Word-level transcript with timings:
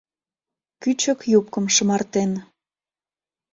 Кӱчык 0.81 1.19
юбкым 1.37 1.65
шымартен 1.75 2.31